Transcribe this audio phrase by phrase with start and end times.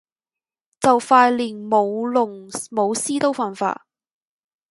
[0.79, 3.85] 就快連舞龍舞獅都犯法